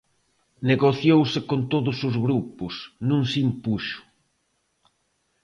[0.71, 2.73] Negociouse con todos os grupos,
[3.09, 4.01] non se impuxo.